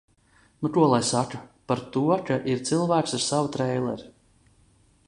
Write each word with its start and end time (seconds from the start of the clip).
Nu 0.61 0.69
ko 0.77 0.85
lai 0.93 1.01
saka 1.11 1.39
par 1.73 1.79
to, 1.97 2.03
ka 2.31 2.39
ir 2.55 2.65
cilvēks 2.71 3.15
ar 3.19 3.25
savu 3.29 3.55
treileri. 3.59 4.11